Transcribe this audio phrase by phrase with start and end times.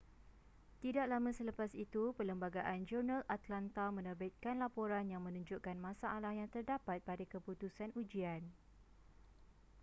[0.83, 7.89] tidak lama selepas itu perlembagaan-jurnal atlanta menerbitkan laporan yang menunjukkan masalah yang terdapat pada keputusan
[8.01, 8.41] ujian